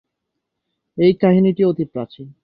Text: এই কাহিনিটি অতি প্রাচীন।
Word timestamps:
এই 0.97 1.13
কাহিনিটি 1.13 1.63
অতি 1.65 1.85
প্রাচীন। 1.85 2.27